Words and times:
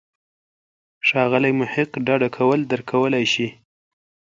ښاغلی 1.07 1.51
محق 1.59 1.89
ډډه 2.05 2.27
کول 2.37 2.59
درک 2.71 2.85
کولای 2.91 3.25
شي. 3.33 3.47